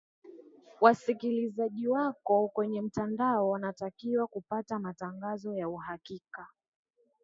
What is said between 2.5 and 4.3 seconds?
kwenye mtandao wanatakiwa